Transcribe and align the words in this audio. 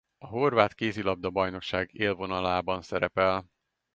A 0.17 0.27
horvát 0.27 0.73
kézilabda-bajnokság 0.73 1.89
élvonalában 1.93 2.81
szerepel. 2.81 3.45